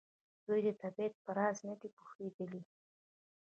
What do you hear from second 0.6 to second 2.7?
د طبیعت په راز نه دي پوهېدلي.